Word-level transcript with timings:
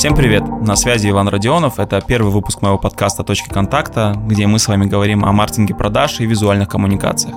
Всем 0.00 0.16
привет! 0.16 0.42
На 0.62 0.76
связи 0.76 1.10
Иван 1.10 1.28
Родионов. 1.28 1.78
Это 1.78 2.00
первый 2.00 2.32
выпуск 2.32 2.62
моего 2.62 2.78
подкаста 2.78 3.22
«Точки 3.22 3.50
контакта», 3.50 4.14
где 4.16 4.46
мы 4.46 4.58
с 4.58 4.66
вами 4.66 4.86
говорим 4.86 5.26
о 5.26 5.32
маркетинге 5.32 5.74
продаж 5.74 6.20
и 6.20 6.24
визуальных 6.24 6.70
коммуникациях. 6.70 7.36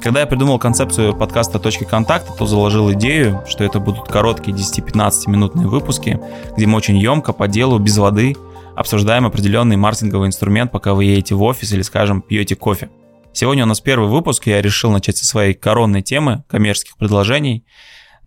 Когда 0.00 0.20
я 0.20 0.26
придумал 0.26 0.58
концепцию 0.58 1.14
подкаста 1.14 1.58
«Точки 1.58 1.84
контакта», 1.84 2.32
то 2.32 2.46
заложил 2.46 2.90
идею, 2.94 3.44
что 3.46 3.62
это 3.62 3.78
будут 3.78 4.08
короткие 4.08 4.56
10-15 4.56 5.28
минутные 5.28 5.68
выпуски, 5.68 6.18
где 6.56 6.66
мы 6.66 6.78
очень 6.78 6.96
емко, 6.96 7.34
по 7.34 7.46
делу, 7.46 7.78
без 7.78 7.98
воды, 7.98 8.34
обсуждаем 8.74 9.26
определенный 9.26 9.76
маркетинговый 9.76 10.28
инструмент, 10.28 10.72
пока 10.72 10.94
вы 10.94 11.04
едете 11.04 11.34
в 11.34 11.42
офис 11.42 11.72
или, 11.72 11.82
скажем, 11.82 12.22
пьете 12.22 12.56
кофе. 12.56 12.88
Сегодня 13.34 13.64
у 13.64 13.66
нас 13.66 13.82
первый 13.82 14.08
выпуск, 14.08 14.46
и 14.46 14.50
я 14.50 14.62
решил 14.62 14.90
начать 14.90 15.18
со 15.18 15.26
своей 15.26 15.52
коронной 15.52 16.00
темы 16.00 16.42
коммерческих 16.48 16.96
предложений– 16.96 17.66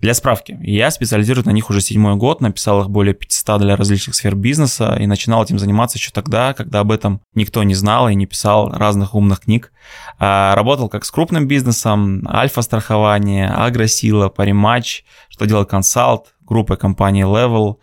для 0.01 0.15
справки, 0.15 0.57
я 0.61 0.89
специализируюсь 0.89 1.45
на 1.45 1.51
них 1.51 1.69
уже 1.69 1.79
седьмой 1.79 2.15
год, 2.15 2.41
написал 2.41 2.81
их 2.81 2.89
более 2.89 3.13
500 3.13 3.61
для 3.61 3.75
различных 3.75 4.15
сфер 4.15 4.33
бизнеса 4.33 4.97
и 4.99 5.05
начинал 5.05 5.43
этим 5.43 5.59
заниматься 5.59 5.99
еще 5.99 6.09
тогда, 6.11 6.53
когда 6.53 6.79
об 6.79 6.91
этом 6.91 7.21
никто 7.35 7.61
не 7.61 7.75
знал 7.75 8.09
и 8.09 8.15
не 8.15 8.25
писал 8.25 8.71
разных 8.71 9.13
умных 9.13 9.41
книг. 9.41 9.71
А, 10.17 10.55
работал 10.55 10.89
как 10.89 11.05
с 11.05 11.11
крупным 11.11 11.47
бизнесом, 11.47 12.27
альфа-страхование, 12.27 13.47
агросила, 13.47 14.29
париматч, 14.29 15.03
что 15.29 15.45
делал 15.45 15.65
консалт, 15.65 16.33
группой 16.41 16.77
компании 16.77 17.23
Level, 17.23 17.75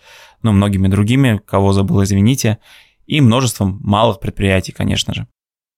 ну, 0.42 0.50
многими 0.50 0.88
другими, 0.88 1.40
кого 1.46 1.72
забыл, 1.72 2.02
извините, 2.02 2.58
и 3.06 3.20
множеством 3.20 3.78
малых 3.80 4.18
предприятий, 4.18 4.72
конечно 4.72 5.14
же. 5.14 5.28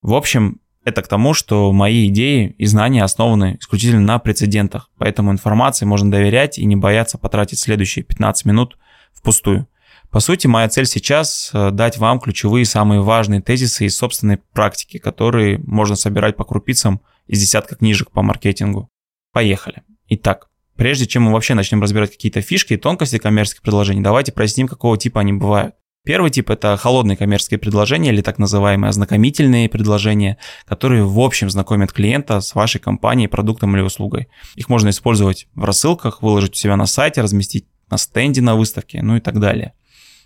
В 0.01 0.15
общем, 0.15 0.61
это 0.85 1.03
к 1.03 1.09
тому, 1.09 1.35
что 1.35 1.73
мои 1.73 2.09
идеи 2.09 2.55
и 2.59 2.67
знания 2.67 3.05
основаны 3.05 3.59
исключительно 3.61 4.01
на 4.01 4.19
прецедентах, 4.19 4.91
поэтому 4.99 5.31
информации 5.31 5.85
можно 5.85 6.11
доверять 6.11 6.59
и 6.59 6.65
не 6.65 6.77
бояться 6.77 7.19
потратить 7.19 7.59
следующие 7.59 8.05
15 8.05 8.47
минут 8.47 8.79
впустую. 9.13 9.67
По 10.11 10.19
сути, 10.19 10.49
моя 10.49 10.69
цель 10.69 10.87
сейчас 10.87 11.51
э, 11.53 11.71
дать 11.71 11.99
вам 11.99 12.19
ключевые 12.19 12.65
самые 12.65 13.01
важные 13.01 13.41
тезисы 13.41 13.87
из 13.87 13.97
собственной 13.97 14.39
практики, 14.39 14.99
которые 14.99 15.59
можно 15.59 15.95
собирать 15.95 16.37
по 16.37 16.45
крупицам 16.45 17.01
из 17.29 17.41
десятка 17.41 17.77
книжек 17.77 18.11
по 18.11 18.23
маркетингу. 18.23 18.89
Поехали. 19.33 19.83
Итак, 20.09 20.49
прежде 20.75 21.07
чем 21.07 21.25
мы 21.25 21.33
вообще 21.33 21.55
начнем 21.55 21.81
разбирать 21.81 22.11
какие-то 22.11 22.41
фишки 22.41 22.73
и 22.73 22.77
тонкости 22.77 23.19
коммерческих 23.19 23.63
предложений, 23.63 24.01
давайте 24.01 24.33
проясним, 24.33 24.67
какого 24.67 24.99
типа 24.99 25.21
они 25.21 25.33
бывают. 25.33 25.77
Первый 26.05 26.31
тип– 26.31 26.49
это 26.51 26.77
холодные 26.79 27.17
коммерческие 27.17 27.59
предложения 27.59 28.11
или 28.11 28.23
так 28.23 28.39
называемые 28.39 28.89
ознакомительные 28.89 29.69
предложения, 29.69 30.39
которые 30.67 31.05
в 31.05 31.21
общем 31.21 31.51
знакомят 31.51 31.93
клиента 31.93 32.41
с 32.41 32.55
вашей 32.55 32.81
компанией, 32.81 33.29
продуктом 33.29 33.77
или 33.77 33.83
услугой. 33.83 34.29
Их 34.55 34.71
можно 34.71 34.89
использовать 34.89 35.47
в 35.55 35.63
рассылках, 35.65 36.23
выложить 36.23 36.53
у 36.53 36.57
себя 36.57 36.77
на 36.77 36.87
сайте, 36.87 37.21
разместить 37.21 37.67
на 37.91 37.99
стенде 37.99 38.41
на 38.41 38.57
выставке, 38.57 39.03
ну 39.03 39.17
и 39.17 39.21
так 39.21 39.39
далее. 39.41 39.75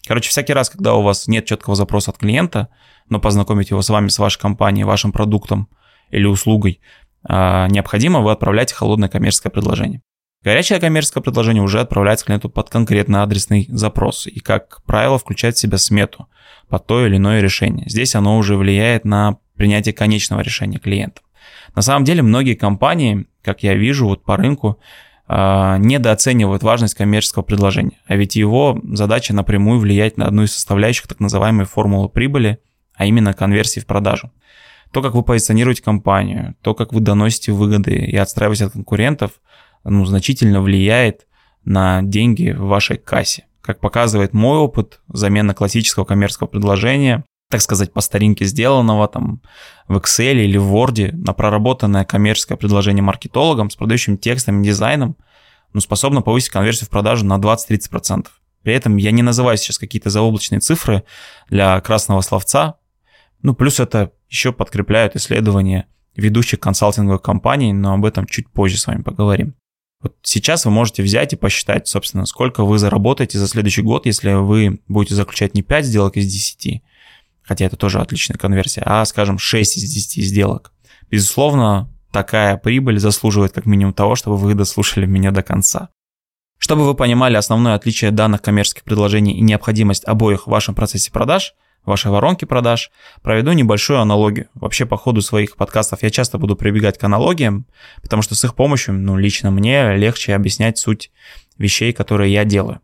Короче, 0.07 0.31
всякий 0.31 0.53
раз, 0.53 0.71
когда 0.71 0.95
у 0.95 1.03
вас 1.03 1.27
нет 1.27 1.45
четкого 1.47 1.75
запроса 1.75 2.13
от 2.13 2.19
клиента, 2.19 2.69
но 3.09 3.19
познакомить 3.19 3.71
его 3.71 3.83
с 3.83 3.89
вами, 3.89 4.09
с 4.09 4.19
вашей 4.19 4.39
компанией, 4.41 4.85
вашим 4.85 5.11
продуктом 5.11 5.69
или 6.11 6.27
услугой, 6.27 6.81
а, 7.27 7.67
необходимо, 7.69 8.21
вы 8.21 8.31
отправляете 8.31 8.75
холодное 8.75 9.09
коммерческое 9.09 9.51
предложение. 9.51 10.03
Горячее 10.45 10.79
коммерческое 10.79 11.23
предложение 11.23 11.63
уже 11.63 11.81
отправляется 11.81 12.27
клиенту 12.27 12.51
под 12.51 12.69
конкретно 12.69 13.23
адресный 13.23 13.67
запрос 13.71 14.27
и, 14.27 14.41
как 14.41 14.83
правило, 14.85 15.19
включает 15.19 15.57
в 15.57 15.59
себя 15.59 15.79
смету 15.79 16.29
под 16.69 16.87
то 16.87 17.07
или 17.07 17.17
иное 17.17 17.41
решение. 17.41 17.89
Здесь 17.89 18.15
оно 18.15 18.37
уже 18.37 18.57
влияет 18.57 19.07
на 19.07 19.39
принятие 19.57 19.95
конечного 19.95 20.43
решения 20.43 20.79
клиента. 20.79 21.23
На 21.75 21.81
самом 21.81 22.05
деле 22.05 22.23
многие 22.23 22.55
компании, 22.55 23.27
как 23.43 23.63
я 23.63 23.75
вижу 23.75 24.07
вот 24.07 24.23
по 24.23 24.37
рынку, 24.37 24.79
а, 25.27 25.79
недооценивают 25.79 26.63
важность 26.63 26.95
коммерческого 26.95 27.43
предложения, 27.43 27.99
а 28.07 28.15
ведь 28.15 28.37
его 28.37 28.79
задача 28.93 29.33
напрямую 29.33 29.81
влиять 29.81 30.19
на 30.19 30.27
одну 30.27 30.43
из 30.43 30.53
составляющих 30.53 31.07
так 31.07 31.21
называемой 31.21 31.65
формулы 31.65 32.11
прибыли, 32.11 32.59
а 32.95 33.07
именно 33.07 33.33
конверсии 33.33 33.81
в 33.81 33.87
продажу. 33.87 34.31
То, 34.95 35.03
как 35.03 35.15
вы 35.15 35.23
позиционируете 35.23 35.83
компанию, 35.83 36.55
то, 36.63 36.73
как 36.75 36.95
вы 36.95 37.01
доносите 37.01 37.53
выгоды 37.53 37.95
и 37.95 38.17
отстраиваете 38.17 38.65
от 38.65 38.73
конкурентов– 38.73 39.33
ну, 39.85 40.05
значительно 40.05 40.61
влияет 40.63 41.27
на 41.65 42.03
деньги 42.03 42.51
в 42.51 42.65
вашей 42.65 42.97
кассе. 42.97 43.47
Как 43.61 43.81
показывает 43.81 44.35
мой 44.35 44.59
опыт, 44.59 45.01
замена 45.09 45.55
классического 45.55 46.05
коммерческого 46.05 46.49
предложения, 46.49 47.25
так 47.51 47.61
сказать, 47.61 47.93
по 47.93 48.01
старинке 48.01 48.45
сделанного 48.45 49.07
там 49.09 49.41
в 49.89 49.97
Excel 49.99 50.35
или 50.35 50.57
в 50.57 50.75
Word 50.75 51.13
на 51.13 51.33
проработанное 51.33 52.05
коммерческое 52.05 52.59
предложение 52.59 53.03
маркетологом 53.03 53.71
с 53.71 53.77
продающим 53.77 54.19
текстом 54.19 54.61
и 54.61 54.65
дизайном, 54.65 55.17
ну, 55.73 55.81
способно 55.81 56.23
повысить 56.23 56.51
конверсию 56.51 56.87
в 56.87 56.91
продажу 56.91 57.25
на 57.25 57.39
20-30%. 57.39 58.27
При 58.63 58.75
этом 58.75 58.97
я 58.97 59.11
не 59.11 59.23
называю 59.23 59.59
сейчас 59.59 59.79
какие-то 59.79 60.11
заоблачные 60.11 60.61
цифры 60.61 61.05
для 61.49 61.81
красного 61.81 62.23
словца. 62.23 62.77
Ну, 63.45 63.55
плюс 63.55 63.79
это 63.79 64.11
еще 64.31 64.53
подкрепляют 64.53 65.17
исследования 65.17 65.87
ведущих 66.17 66.61
консалтинговых 66.61 67.21
компаний, 67.21 67.75
но 67.75 67.93
об 67.93 68.07
этом 68.07 68.27
чуть 68.27 68.49
позже 68.49 68.79
с 68.79 68.87
вами 68.87 69.03
поговорим. 69.03 69.55
Вот 70.01 70.17
сейчас 70.23 70.65
вы 70.65 70.71
можете 70.71 71.03
взять 71.03 71.35
и 71.35 71.37
посчитать, 71.37 71.87
собственно, 71.87 72.25
сколько 72.25 72.65
вы 72.65 72.79
заработаете 72.79 73.39
за 73.39 73.47
следующий 73.47 73.83
год, 73.83 74.07
если 74.07 74.33
вы 74.33 74.81
будете 74.89 75.15
заключать 75.15 75.55
не 75.55 75.61
5 75.61 75.85
сделок 75.85 76.17
из 76.17 76.27
10, 76.27 76.83
хотя 77.43 77.67
это 77.67 77.77
тоже 77.77 78.01
отличная 78.01 78.39
конверсия, 78.39 78.83
а, 78.87 79.05
скажем, 79.05 79.39
6 79.39 79.77
из 79.77 79.93
10 79.93 80.25
сделок. 80.25 80.73
Безусловно, 81.11 81.91
такая 82.13 82.57
прибыль 82.57 82.99
заслуживает 82.99 83.53
как 83.53 83.67
минимум 83.67 83.93
того, 83.93 84.17
чтобы 84.17 84.39
вы 84.39 84.55
дослушали 84.55 85.05
меня 85.05 85.33
до 85.33 85.43
конца. 85.43 85.91
Чтобы 86.57 86.87
вы 86.87 86.95
понимали 86.95 87.37
основное 87.37 87.75
отличие 87.75 88.11
данных 88.11 88.41
коммерческих 88.41 88.85
предложений 88.85 89.35
и 89.35 89.43
необходимость 89.43 90.07
обоих 90.07 90.47
в 90.47 90.51
вашем 90.51 90.75
процессе 90.75 91.13
продаж, 91.13 91.55
вашей 91.85 92.11
воронки 92.11 92.45
продаж, 92.45 92.91
проведу 93.23 93.53
небольшую 93.53 94.01
аналогию. 94.01 94.49
Вообще 94.55 94.87
по 94.87 94.97
ходу 94.97 95.23
своих 95.23 95.57
подкастов 95.57 96.03
я 96.03 96.11
часто 96.11 96.39
буду 96.39 96.57
прибегать 96.57 96.99
к 96.99 97.05
аналогиям, 97.05 97.67
потому 98.03 98.23
что 98.23 98.35
с 98.35 98.45
их 98.45 98.55
помощью, 98.55 98.95
ну, 98.95 99.17
лично 99.17 99.51
мне 99.51 99.97
легче 99.97 100.35
объяснять 100.35 100.79
суть 100.79 101.11
вещей, 101.59 101.93
которые 101.93 102.33
я 102.33 102.45
делаю. 102.45 102.81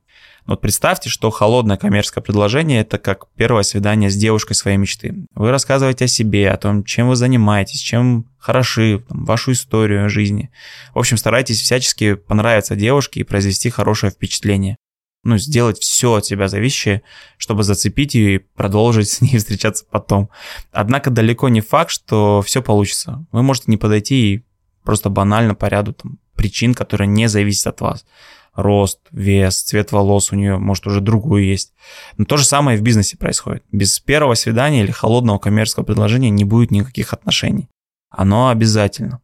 Вот 0.46 0.60
представьте, 0.60 1.08
что 1.08 1.30
холодное 1.30 1.76
коммерческое 1.76 2.24
предложение– 2.24 2.80
это 2.82 2.98
как 2.98 3.26
первое 3.36 3.62
свидание 3.62 4.10
с 4.10 4.16
девушкой 4.16 4.54
своей 4.54 4.78
мечты. 4.78 5.14
Вы 5.34 5.50
рассказываете 5.50 6.06
о 6.06 6.08
себе, 6.08 6.50
о 6.50 6.56
том, 6.56 6.82
чем 6.82 7.08
вы 7.08 7.16
занимаетесь, 7.16 7.80
чем 7.80 8.26
хороши, 8.38 9.04
там, 9.08 9.26
вашу 9.26 9.52
историю 9.52 10.08
жизни. 10.08 10.50
В 10.94 10.98
общем, 10.98 11.18
старайтесь 11.18 11.60
всячески 11.60 12.14
понравиться 12.14 12.74
девушке 12.74 13.20
и 13.20 13.24
произвести 13.24 13.70
хорошее 13.70 14.12
впечатление 14.12 14.76
ну, 15.22 15.36
сделать 15.38 15.78
все 15.78 16.14
от 16.14 16.24
себя 16.24 16.48
зависящее, 16.48 17.02
чтобы 17.36 17.62
зацепить 17.62 18.14
ее 18.14 18.34
и 18.36 18.38
продолжить 18.38 19.08
с 19.10 19.20
ней 19.20 19.38
встречаться 19.38 19.84
потом. 19.90 20.30
Однако 20.72 21.10
далеко 21.10 21.48
не 21.48 21.60
факт, 21.60 21.90
что 21.90 22.42
все 22.42 22.62
получится. 22.62 23.24
Вы 23.32 23.42
можете 23.42 23.66
не 23.70 23.76
подойти 23.76 24.34
и 24.34 24.44
просто 24.84 25.10
банально 25.10 25.54
по 25.54 25.66
ряду 25.66 25.92
там, 25.92 26.18
причин, 26.34 26.74
которые 26.74 27.08
не 27.08 27.28
зависят 27.28 27.66
от 27.66 27.80
вас. 27.80 28.06
Рост, 28.54 28.98
вес, 29.12 29.62
цвет 29.62 29.92
волос 29.92 30.32
у 30.32 30.36
нее, 30.36 30.58
может, 30.58 30.86
уже 30.86 31.00
другую 31.00 31.44
есть. 31.44 31.72
Но 32.16 32.24
то 32.24 32.36
же 32.36 32.44
самое 32.44 32.76
и 32.76 32.80
в 32.80 32.82
бизнесе 32.82 33.16
происходит. 33.16 33.62
Без 33.70 34.00
первого 34.00 34.34
свидания 34.34 34.82
или 34.82 34.90
холодного 34.90 35.38
коммерческого 35.38 35.84
предложения 35.84 36.30
не 36.30 36.44
будет 36.44 36.70
никаких 36.70 37.12
отношений. 37.12 37.68
Оно 38.10 38.48
обязательно. 38.48 39.20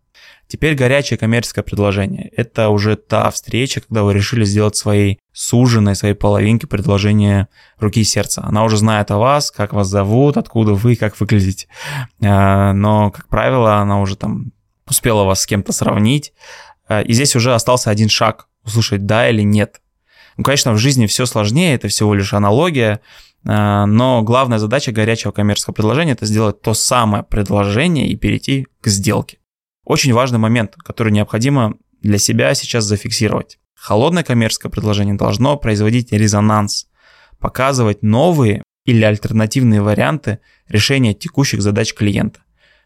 Теперь 0.49 0.77
горячее 0.77 1.19
коммерческое 1.19 1.65
предложение. 1.65 2.31
Это 2.37 2.69
уже 2.69 2.97
та 2.97 3.31
встреча, 3.31 3.81
когда 3.81 4.05
вы 4.05 4.15
решили 4.15 4.45
сделать 4.45 4.77
своей 4.77 5.19
суженной, 5.33 5.97
своей 5.97 6.15
половинке 6.15 6.69
предложение 6.69 7.49
руки 7.79 8.01
и 8.01 8.05
сердца. 8.05 8.43
Она 8.45 8.63
уже 8.63 8.77
знает 8.77 9.11
о 9.11 9.19
вас, 9.19 9.51
как 9.51 9.73
вас 9.73 9.89
зовут, 9.89 10.37
откуда 10.37 10.75
вы, 10.75 10.95
как 10.95 11.19
выглядите. 11.19 11.67
А, 12.23 12.73
но, 12.73 13.11
как 13.11 13.29
правило, 13.29 13.77
она 13.77 14.01
уже 14.01 14.17
там 14.17 14.53
успела 14.89 15.25
вас 15.25 15.41
с 15.41 15.47
кем-то 15.47 15.73
сравнить. 15.73 16.33
А, 16.89 17.01
и 17.01 17.13
здесь 17.13 17.35
уже 17.35 17.53
остался 17.53 17.91
один 17.91 18.09
шаг, 18.09 18.49
услышать 18.65 19.05
да 19.05 19.29
или 19.29 19.43
нет. 19.43 19.81
Ну, 20.37 20.45
конечно, 20.45 20.73
в 20.73 20.79
жизни 20.79 21.07
все 21.07 21.27
сложнее, 21.27 21.75
это 21.75 21.89
всего 21.89 22.15
лишь 22.15 22.35
аналогия, 22.35 23.01
а, 23.45 23.87
но 23.87 24.23
главная 24.23 24.59
задача 24.59 24.93
горячего 24.93 25.33
коммерческого 25.33 25.75
предложения– 25.75 26.13
это 26.13 26.27
сделать 26.27 26.61
то 26.61 26.75
самое 26.75 27.25
предложение 27.25 28.09
и 28.09 28.17
перейти 28.17 28.67
к 28.81 28.87
сделке. 28.87 29.39
Очень 29.87 30.13
важный 30.13 30.41
момент, 30.41 30.75
который 30.75 31.13
необходимо 31.13 31.75
для 32.03 32.19
себя 32.19 32.53
сейчас 32.55 32.85
зафиксировать. 32.85 33.59
Холодное 33.75 34.25
коммерческое 34.25 34.71
предложение 34.71 35.15
должно 35.15 35.57
производить 35.57 36.11
резонанс, 36.11 36.89
показывать 37.39 38.03
новые 38.03 38.65
или 38.85 39.05
альтернативные 39.05 39.81
варианты 39.81 40.41
решения 40.69 41.15
текущих 41.15 41.63
задач 41.63 41.95
клиента. 41.95 42.41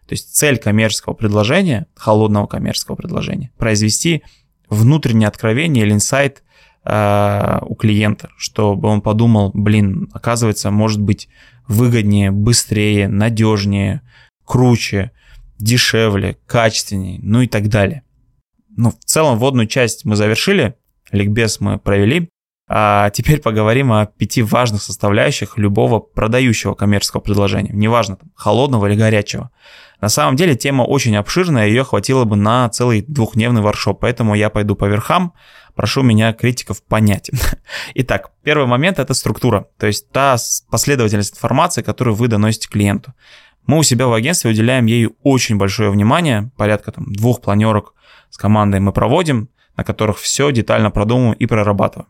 То 0.06 0.12
есть 0.12 0.37
цель 0.37 0.58
коммерческого 0.58 1.14
предложения, 1.14 1.87
холодного 1.97 2.47
коммерческого 2.47 2.97
предложения, 2.97 3.50
произвести 3.56 4.23
внутреннее 4.69 5.29
откровение 5.29 5.87
или 5.87 5.93
инсайт 5.94 6.43
э, 6.85 7.58
у 7.62 7.76
клиента, 7.76 8.29
чтобы 8.37 8.88
он 8.88 9.00
подумал, 9.00 9.53
блин, 9.55 10.11
оказывается, 10.12 10.70
может 10.70 11.00
быть 11.00 11.31
выгоднее, 11.67 12.31
быстрее, 12.31 13.08
надежнее, 13.08 14.03
круче, 14.44 15.12
дешевле, 15.62 16.39
качественнее, 16.47 17.21
ну 17.23 17.43
и 17.43 17.47
так 17.47 17.69
далее. 17.69 18.03
Ну, 18.77 18.91
в 18.91 19.05
целом, 19.05 19.39
вводную 19.39 19.67
часть 19.67 20.05
мы 20.05 20.17
завершили, 20.17 20.75
ликбез 21.12 21.61
мы 21.61 21.79
провели. 21.79 22.29
А 22.73 23.11
теперь 23.11 23.41
поговорим 23.41 23.93
о 23.93 24.07
пяти 24.07 24.43
важных 24.43 24.81
составляющих 24.81 25.59
любого 25.59 25.99
продающего 25.99 26.75
коммерческого 26.75 27.21
предложения. 27.21 27.73
Неважно, 27.73 28.15
там, 28.15 28.31
холодного 28.37 28.87
или 28.87 28.95
горячего. 28.95 29.51
На 30.01 30.09
самом 30.09 30.37
деле 30.37 30.55
тема 30.55 30.83
очень 30.83 31.17
обширная, 31.17 31.67
ее 31.67 31.83
хватило 31.83 32.25
бы 32.25 32.37
на 32.37 32.69
целый 32.69 33.03
двухдневный 33.03 33.61
воршоп, 33.61 34.01
поэтому 34.01 34.37
я 34.37 34.51
пойду 34.51 34.77
по 34.77 34.85
верхам, 34.85 35.35
прошу 35.75 36.03
меня 36.03 36.33
критиков 36.33 36.83
понять. 36.83 37.31
Итак, 37.95 38.31
первый 38.45 38.67
момент– 38.67 38.99
это 39.01 39.15
структура, 39.15 39.67
то 39.77 39.89
есть 39.89 40.09
та 40.11 40.37
последовательность 40.71 41.35
информации, 41.35 41.83
которую 41.83 42.15
вы 42.15 42.29
доносите 42.29 42.69
клиенту. 42.69 43.15
Мы 43.67 43.79
у 43.79 43.83
себя 43.83 44.07
в 44.09 44.12
агентстве 44.12 44.51
уделяем 44.51 44.87
ей 44.87 45.11
очень 45.23 45.57
большое 45.57 45.91
внимание, 45.91 46.51
порядка 46.57 46.93
там, 46.93 47.12
двух 47.12 47.41
планерок 47.41 47.95
с 48.31 48.37
командой 48.37 48.81
мы 48.81 48.93
проводим, 48.93 49.49
на 49.77 49.85
которых 49.85 50.19
все 50.19 50.51
детально 50.53 50.91
продумываем 50.91 51.35
и 51.35 51.47
прорабатываем. 51.47 52.09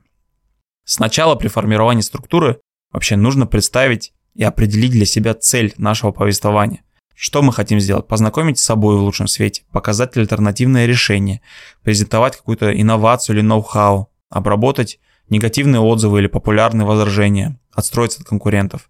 Сначала 0.84 1.34
при 1.34 1.48
формировании 1.48 2.02
структуры 2.02 2.60
вообще 2.92 3.16
нужно 3.16 3.46
представить 3.46 4.12
и 4.34 4.44
определить 4.44 4.92
для 4.92 5.06
себя 5.06 5.34
цель 5.34 5.74
нашего 5.76 6.12
повествования. 6.12 6.82
Что 7.14 7.42
мы 7.42 7.52
хотим 7.52 7.80
сделать? 7.80 8.06
Познакомить 8.06 8.58
с 8.58 8.64
собой 8.64 8.96
в 8.96 9.02
лучшем 9.02 9.26
свете, 9.26 9.64
показать 9.72 10.16
альтернативное 10.16 10.86
решение, 10.86 11.42
презентовать 11.82 12.36
какую-то 12.36 12.72
инновацию 12.72 13.36
или 13.36 13.42
ноу-хау, 13.42 14.10
обработать 14.30 14.98
негативные 15.28 15.80
отзывы 15.80 16.20
или 16.20 16.28
популярные 16.28 16.86
возражения, 16.86 17.58
отстроиться 17.72 18.22
от 18.22 18.26
конкурентов. 18.26 18.88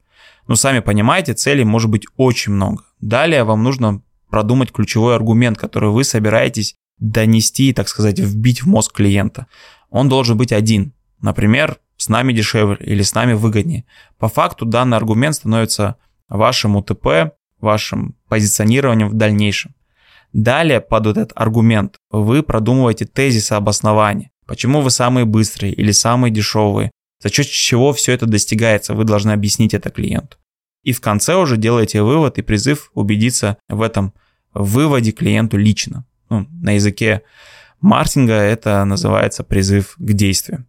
Ну, 0.51 0.57
сами 0.57 0.81
понимаете, 0.81 1.35
целей 1.35 1.63
может 1.63 1.91
быть 1.91 2.07
очень 2.17 2.53
много. 2.53 2.83
Далее 3.01 3.45
вам 3.45 3.63
нужно 3.63 4.03
продумать 4.31 4.73
ключевой 4.73 5.15
аргумент, 5.15 5.57
который 5.57 5.91
вы 5.91 6.03
собираетесь 6.03 6.75
донести, 6.99 7.73
так 7.73 7.87
сказать, 7.87 8.19
вбить 8.19 8.65
в 8.65 8.67
мозг 8.67 8.97
клиента. 8.97 9.47
Он 9.91 10.09
должен 10.09 10.37
быть 10.37 10.51
один. 10.51 10.93
Например, 11.23 11.79
с 11.97 12.09
нами 12.09 12.33
дешевле 12.33 12.79
или 12.81 13.03
с 13.03 13.15
нами 13.15 13.35
выгоднее. 13.35 13.85
По 14.19 14.29
факту 14.29 14.67
данный 14.67 14.97
аргумент 14.97 15.37
становится 15.37 15.99
вашим 16.29 16.75
УТП 16.75 17.33
вашим 17.61 18.17
позиционированием 18.29 19.09
в 19.09 19.15
дальнейшем. 19.15 19.77
Далее 20.33 20.81
под 20.81 21.07
этот 21.07 21.31
аргумент 21.37 21.99
вы 22.11 22.43
продумываете 22.43 23.05
тезисы 23.05 23.53
обоснования. 23.53 24.33
Почему 24.49 24.81
вы 24.81 24.91
самые 24.91 25.27
быстрые 25.27 25.73
или 25.73 25.93
самые 25.93 26.33
дешевые? 26.33 26.91
За 27.23 27.29
счет 27.29 27.47
чего 27.47 27.93
все 27.93 28.13
это 28.13 28.27
достигается, 28.27 28.95
вы 28.95 29.05
должны 29.05 29.31
объяснить 29.31 29.75
это 29.75 29.91
клиенту. 29.91 30.39
И 30.83 30.93
в 30.93 31.01
конце 31.01 31.37
уже 31.37 31.57
делаете 31.57 32.03
вывод 32.03 32.39
и 32.39 32.43
призыв 32.43 32.91
убедиться 32.95 33.59
в 33.69 33.83
этом 33.83 34.15
выводе 34.55 35.13
клиенту 35.13 35.57
лично. 35.57 36.05
Ну, 36.29 36.47
на 36.51 36.73
языке 36.73 37.23
маркетинга 37.81 38.35
это 38.35 38.85
называется 38.85 39.45
призыв 39.45 39.97
к 39.99 40.13
действию. 40.13 40.67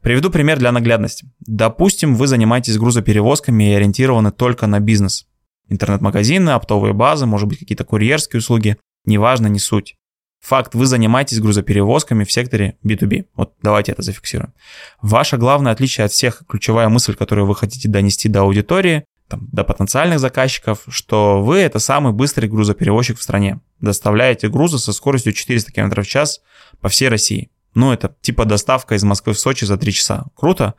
Приведу 0.00 0.30
пример 0.30 0.58
для 0.58 0.70
наглядности. 0.70 1.28
Допустим, 1.40 2.14
вы 2.14 2.28
занимаетесь 2.28 2.78
грузоперевозками 2.78 3.70
и 3.70 3.74
ориентированы 3.74 4.30
только 4.30 4.66
на 4.66 4.80
бизнес 4.80 5.26
интернет-магазины, 5.68 6.50
оптовые 6.50 6.94
базы, 6.94 7.26
может 7.26 7.48
быть, 7.48 7.58
какие-то 7.58 7.84
курьерские 7.84 8.38
услуги, 8.38 8.78
неважно, 9.04 9.48
не 9.48 9.58
суть. 9.58 9.96
Факт, 10.40 10.74
вы 10.74 10.86
занимаетесь 10.86 11.40
грузоперевозками 11.40 12.24
в 12.24 12.32
секторе 12.32 12.76
B2B. 12.84 13.26
Вот 13.34 13.54
давайте 13.60 13.92
это 13.92 14.02
зафиксируем. 14.02 14.54
Ваше 15.02 15.36
главное 15.36 15.72
отличие 15.72 16.04
от 16.04 16.12
всех, 16.12 16.42
ключевая 16.48 16.88
мысль, 16.88 17.14
которую 17.14 17.46
вы 17.46 17.56
хотите 17.56 17.88
донести 17.88 18.28
до 18.28 18.42
аудитории, 18.42 19.04
там, 19.28 19.48
до 19.52 19.64
потенциальных 19.64 20.18
заказчиков, 20.18 20.84
что 20.88 21.42
вы 21.42 21.58
это 21.58 21.78
самый 21.78 22.12
быстрый 22.12 22.48
грузоперевозчик 22.48 23.18
в 23.18 23.22
стране. 23.22 23.60
Доставляете 23.80 24.48
грузы 24.48 24.78
со 24.78 24.92
скоростью 24.92 25.32
400 25.32 25.72
км 25.72 26.02
в 26.02 26.06
час 26.06 26.40
по 26.80 26.88
всей 26.88 27.08
России. 27.08 27.50
Ну, 27.74 27.92
это 27.92 28.16
типа 28.20 28.44
доставка 28.44 28.94
из 28.94 29.04
Москвы 29.04 29.34
в 29.34 29.38
Сочи 29.38 29.64
за 29.64 29.76
3 29.76 29.92
часа. 29.92 30.26
Круто? 30.34 30.74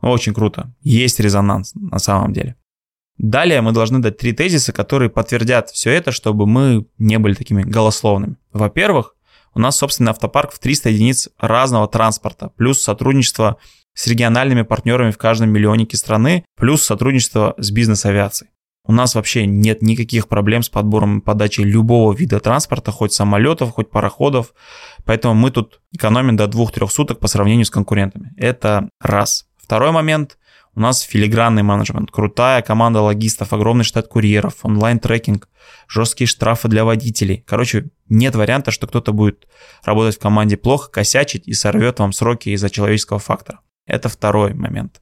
Очень 0.00 0.34
круто. 0.34 0.74
Есть 0.82 1.20
резонанс 1.20 1.72
на 1.74 1.98
самом 1.98 2.32
деле. 2.32 2.56
Далее 3.18 3.60
мы 3.60 3.72
должны 3.72 4.00
дать 4.00 4.18
три 4.18 4.32
тезиса, 4.32 4.72
которые 4.72 5.08
подтвердят 5.08 5.70
все 5.70 5.90
это, 5.90 6.10
чтобы 6.10 6.46
мы 6.46 6.86
не 6.98 7.18
были 7.18 7.34
такими 7.34 7.62
голословными. 7.62 8.36
Во-первых, 8.52 9.14
у 9.54 9.60
нас 9.60 9.76
собственный 9.76 10.10
автопарк 10.10 10.52
в 10.52 10.58
300 10.58 10.90
единиц 10.90 11.28
разного 11.38 11.86
транспорта, 11.86 12.48
плюс 12.56 12.82
сотрудничество 12.82 13.58
с 13.94 14.06
региональными 14.06 14.62
партнерами 14.62 15.10
в 15.10 15.18
каждом 15.18 15.50
миллионнике 15.50 15.96
страны, 15.96 16.44
плюс 16.56 16.82
сотрудничество 16.82 17.54
с 17.58 17.70
бизнес-авиацией. 17.70 18.50
У 18.84 18.92
нас 18.92 19.14
вообще 19.14 19.46
нет 19.46 19.80
никаких 19.80 20.26
проблем 20.26 20.62
с 20.62 20.68
подбором 20.68 21.18
и 21.18 21.22
подачей 21.22 21.62
любого 21.62 22.12
вида 22.12 22.40
транспорта, 22.40 22.90
хоть 22.90 23.12
самолетов, 23.12 23.70
хоть 23.70 23.90
пароходов. 23.90 24.54
Поэтому 25.04 25.34
мы 25.34 25.52
тут 25.52 25.80
экономим 25.92 26.36
до 26.36 26.44
2-3 26.44 26.88
суток 26.88 27.20
по 27.20 27.28
сравнению 27.28 27.64
с 27.64 27.70
конкурентами. 27.70 28.32
Это 28.36 28.88
раз. 29.00 29.46
Второй 29.56 29.92
момент. 29.92 30.36
У 30.74 30.80
нас 30.80 31.02
филигранный 31.02 31.62
менеджмент, 31.62 32.10
крутая 32.10 32.62
команда 32.62 33.02
логистов, 33.02 33.52
огромный 33.52 33.84
штат 33.84 34.08
курьеров, 34.08 34.54
онлайн-трекинг, 34.62 35.48
жесткие 35.86 36.26
штрафы 36.26 36.68
для 36.68 36.86
водителей. 36.86 37.44
Короче, 37.46 37.90
нет 38.08 38.34
варианта, 38.34 38.70
что 38.70 38.86
кто-то 38.86 39.12
будет 39.12 39.46
работать 39.84 40.16
в 40.16 40.18
команде 40.18 40.56
плохо, 40.56 40.90
косячить 40.90 41.46
и 41.46 41.52
сорвет 41.52 41.98
вам 41.98 42.12
сроки 42.12 42.48
из-за 42.48 42.70
человеческого 42.70 43.18
фактора. 43.18 43.60
Это 43.86 44.08
второй 44.08 44.54
момент. 44.54 45.00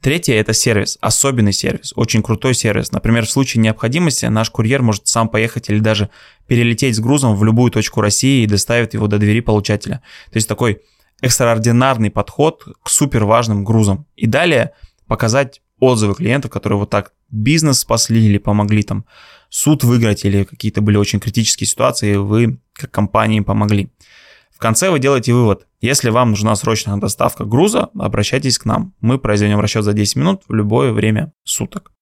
Третье– 0.00 0.34
это 0.40 0.54
сервис, 0.54 0.96
особенный 1.02 1.52
сервис, 1.52 1.92
очень 1.94 2.22
крутой 2.22 2.54
сервис. 2.54 2.90
Например, 2.90 3.26
в 3.26 3.30
случае 3.30 3.62
необходимости 3.62 4.24
наш 4.26 4.48
курьер 4.48 4.80
может 4.80 5.06
сам 5.08 5.28
поехать 5.28 5.68
или 5.68 5.78
даже 5.78 6.08
перелететь 6.46 6.96
с 6.96 7.00
грузом 7.00 7.36
в 7.36 7.44
любую 7.44 7.70
точку 7.70 8.00
России 8.00 8.42
и 8.42 8.46
доставит 8.46 8.94
его 8.94 9.08
до 9.08 9.18
двери 9.18 9.40
получателя. 9.40 10.02
То 10.30 10.36
есть 10.36 10.48
такой 10.48 10.80
экстраординарный 11.20 12.10
подход 12.10 12.64
к 12.82 12.88
супер 12.88 13.24
важным 13.24 13.62
грузам. 13.62 14.06
И 14.16 14.26
далее– 14.26 14.72
показать 15.06 15.60
отзывы 15.80 16.14
клиентов, 16.14 16.50
которые 16.50 16.78
вот 16.78 16.88
так 16.88 17.12
бизнес 17.30 17.80
спасли 17.80 18.24
или 18.24 18.38
помогли 18.38 18.82
там 18.82 19.04
суд 19.48 19.82
выиграть 19.82 20.24
или 20.24 20.44
какие-то 20.44 20.80
были 20.80 20.96
очень 20.96 21.20
критические 21.20 21.66
ситуации, 21.66 22.12
и 22.12 22.16
вы 22.16 22.60
как 22.72 22.90
компании 22.90 23.40
помогли. 23.40 23.90
В 24.60 24.62
конце 24.62 24.90
вы 24.90 24.98
делаете 24.98 25.32
вывод. 25.32 25.66
Если 25.80 26.10
вам 26.10 26.32
нужна 26.32 26.54
срочная 26.54 26.98
доставка 26.98 27.46
груза, 27.46 27.88
обращайтесь 27.98 28.58
к 28.58 28.66
нам. 28.66 28.92
Мы 29.00 29.18
произведем 29.18 29.58
расчет 29.58 29.84
за 29.84 29.94
10 29.94 30.16
минут 30.16 30.42
в 30.46 30.52
любое 30.52 30.92
время 30.92 31.32
суток. 31.44 31.92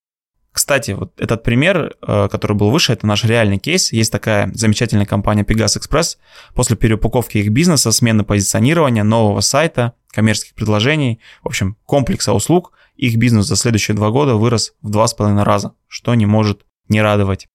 Кстати, 0.50 0.90
вот 0.90 1.12
этот 1.20 1.44
пример, 1.44 1.94
э, 2.02 2.28
который 2.28 2.56
был 2.56 2.72
выше, 2.72 2.92
это 2.92 3.06
наш 3.06 3.22
реальный 3.22 3.58
кейс. 3.58 3.92
Есть 3.92 4.10
такая 4.10 4.50
замечательная 4.54 5.06
компания 5.06 5.44
Pegas 5.44 5.78
Express. 5.78 6.16
После 6.52 6.76
переупаковки 6.76 7.38
их 7.38 7.50
бизнеса, 7.50 7.92
смены 7.92 8.24
позиционирования, 8.24 9.04
нового 9.04 9.40
сайта, 9.40 9.92
коммерческих 10.08 10.54
предложений, 10.54 11.20
в 11.44 11.46
общем, 11.46 11.76
комплекса 11.86 12.32
услуг, 12.32 12.72
их 12.96 13.18
бизнес 13.18 13.46
за 13.46 13.54
следующие 13.54 13.96
два 13.96 14.10
года 14.10 14.34
вырос 14.34 14.72
в 14.82 14.90
два 14.90 15.06
с 15.06 15.14
половиной 15.14 15.44
раза, 15.44 15.74
что 15.86 16.12
не 16.16 16.26
может 16.26 16.62
не 16.88 17.00
радовать. 17.02 17.46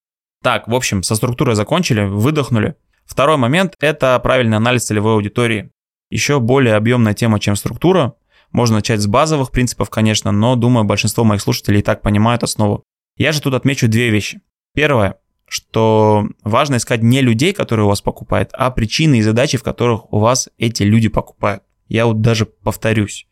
Так, 0.41 0.69
в 0.69 0.74
общем, 0.74 1.03
со 1.03 1.15
структурой 1.15 1.57
закончили, 1.57 2.03
выдохнули. 2.05 2.77
Второй 3.05 3.38
момент– 3.38 3.75
это 3.79 4.19
правильный 4.19 4.57
анализ 4.57 4.86
целевой 4.86 5.13
аудитории. 5.13 5.69
Еще 6.10 6.39
более 6.39 6.75
объемная 6.75 7.13
тема, 7.13 7.39
чем 7.39 7.55
структура. 7.55 8.13
Можно 8.51 8.77
начать 8.77 9.01
с 9.01 9.07
базовых 9.07 9.51
принципов, 9.51 9.89
конечно, 9.89 10.31
но, 10.31 10.55
думаю, 10.55 10.83
большинство 10.83 11.24
моих 11.24 11.41
слушателей 11.41 11.79
и 11.79 11.83
так 11.83 12.01
понимают 12.01 12.43
основу. 12.43 12.83
Я 13.17 13.31
же 13.31 13.41
тут 13.41 13.53
отмечу 13.53 13.88
две 13.88 14.10
вещи. 14.10 14.41
Первое, 14.75 15.17
что 15.48 16.27
важно 16.43 16.77
искать 16.77 17.01
не 17.03 17.22
людей, 17.22 17.53
которые 17.53 17.86
у 17.86 17.89
вас 17.89 18.01
покупают, 18.01 18.50
а 18.53 18.72
причины 18.72 19.19
и 19.19 19.22
задачи, 19.22 19.57
в 19.57 19.63
которых 19.63 20.12
у 20.13 20.19
вас 20.19 20.50
эти 20.57 20.83
люди 20.83 21.10
покупают. 21.10 21.63
Я 21.88 22.05
вот 22.05 22.22
даже 22.22 22.45
повторюсь. 22.45 23.27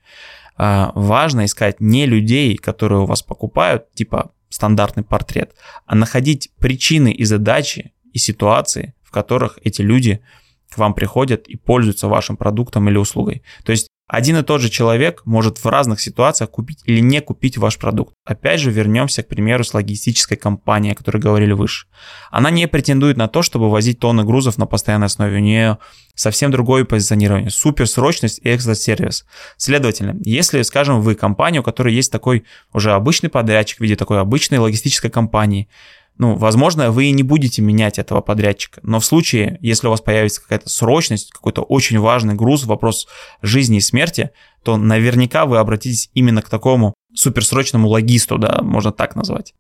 А, 0.55 0.91
важно 0.93 1.45
искать 1.45 1.79
не 1.79 2.05
людей, 2.05 2.57
которые 2.57 3.01
у 3.01 3.05
вас 3.05 3.23
покупают, 3.23 3.91
типа 3.93 4.31
стандартный 4.49 5.03
портрет, 5.03 5.55
а 5.85 5.95
находить 5.95 6.51
причины 6.59 7.11
и 7.11 7.23
задачи 7.23 7.93
и 8.13 8.19
ситуации, 8.19 8.93
в 9.11 9.13
которых 9.13 9.59
эти 9.61 9.81
люди 9.81 10.21
к 10.73 10.77
вам 10.77 10.93
приходят 10.93 11.47
и 11.47 11.57
пользуются 11.57 12.07
вашим 12.07 12.37
продуктом 12.37 12.87
или 12.87 12.97
услугой. 12.97 13.43
То 13.65 13.73
есть 13.73 13.89
один 14.07 14.37
и 14.37 14.43
тот 14.43 14.61
же 14.61 14.69
человек 14.69 15.21
может 15.25 15.57
в 15.57 15.65
разных 15.65 15.99
ситуациях 15.99 16.49
купить 16.49 16.81
или 16.85 17.01
не 17.01 17.19
купить 17.19 17.57
ваш 17.57 17.77
продукт. 17.77 18.13
Опять 18.25 18.61
же, 18.61 18.71
вернемся, 18.71 19.21
к 19.21 19.27
примеру, 19.27 19.65
с 19.65 19.73
логистической 19.73 20.37
компанией, 20.37 20.93
о 20.93 20.95
которой 20.95 21.17
говорили 21.19 21.51
выше. 21.51 21.87
Она 22.29 22.51
не 22.51 22.67
претендует 22.69 23.17
на 23.17 23.27
то, 23.27 23.41
чтобы 23.41 23.69
возить 23.69 23.99
тонны 23.99 24.23
грузов 24.23 24.57
на 24.57 24.65
постоянной 24.65 25.07
основе. 25.07 25.37
У 25.37 25.41
нее 25.41 25.77
совсем 26.15 26.51
другое 26.51 26.85
позиционирование. 26.85 27.49
Суперсрочность 27.49 28.39
и 28.43 28.53
экстра-сервис. 28.53 29.25
Следовательно, 29.57 30.17
если, 30.23 30.61
скажем, 30.61 31.01
вы 31.01 31.15
компания, 31.15 31.59
у 31.59 31.63
которой 31.63 31.93
есть 31.93 32.11
такой 32.11 32.43
уже 32.73 32.91
обычный 32.93 33.29
подрядчик 33.29 33.77
в 33.77 33.81
виде 33.81 33.95
такой 33.97 34.19
обычной 34.19 34.57
логистической 34.57 35.09
компании, 35.09 35.69
ну, 36.21 36.35
возможно, 36.35 36.91
вы 36.91 37.09
не 37.09 37.23
будете 37.23 37.63
менять 37.63 37.97
этого 37.97 38.21
подрядчика, 38.21 38.79
но 38.83 38.99
в 38.99 39.05
случае, 39.05 39.57
если 39.59 39.87
у 39.87 39.89
вас 39.89 40.01
появится 40.01 40.39
какая-то 40.39 40.69
срочность, 40.69 41.31
какой-то 41.31 41.63
очень 41.63 41.97
важный 41.97 42.35
груз, 42.35 42.65
вопрос 42.65 43.07
жизни 43.41 43.77
и 43.77 43.81
смерти, 43.81 44.29
то 44.63 44.77
наверняка 44.77 45.47
вы 45.47 45.57
обратитесь 45.57 46.11
именно 46.13 46.43
к 46.43 46.49
такому 46.49 46.93
суперсрочному 47.15 47.87
логисту, 47.87 48.37
да, 48.37 48.59
можно 48.61 48.91
так 48.91 49.15
назвать. 49.15 49.55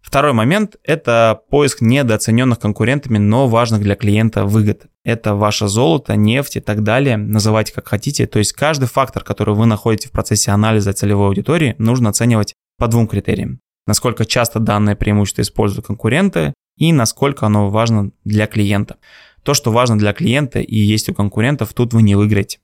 Второй 0.00 0.34
момент– 0.34 0.76
это 0.84 1.40
поиск 1.50 1.80
недооцененных 1.80 2.60
конкурентами, 2.60 3.18
но 3.18 3.48
важных 3.48 3.82
для 3.82 3.96
клиента 3.96 4.44
выгод. 4.44 4.86
это 5.02 5.34
ваше 5.34 5.66
золото, 5.66 6.14
нефть 6.14 6.58
и 6.58 6.60
так 6.60 6.84
далее, 6.84 7.16
называйте 7.16 7.72
как 7.72 7.88
хотите. 7.88 8.28
То 8.28 8.38
есть 8.38 8.52
каждый 8.52 8.86
фактор, 8.86 9.24
который 9.24 9.56
вы 9.56 9.66
находите 9.66 10.06
в 10.06 10.12
процессе 10.12 10.52
анализа 10.52 10.92
целевой 10.92 11.26
аудитории, 11.26 11.74
нужно 11.78 12.10
оценивать 12.10 12.54
по 12.78 12.86
двум 12.86 13.08
критериям. 13.08 13.58
Насколько 13.86 14.24
часто 14.24 14.58
данное 14.58 14.96
преимущество 14.96 15.42
используют 15.42 15.86
конкуренты 15.86 16.54
и 16.76 16.92
насколько 16.92 17.46
оно 17.46 17.70
важно 17.70 18.10
для 18.24 18.46
клиента. 18.46 18.96
То, 19.42 19.54
что 19.54 19.70
важно 19.70 19.96
для 19.96 20.12
клиента 20.12 20.60
и 20.60 20.76
есть 20.76 21.08
у 21.08 21.14
конкурентов, 21.14 21.72
тут 21.72 21.94
вы 21.94 22.02
не 22.02 22.16
выиграете. 22.16 22.58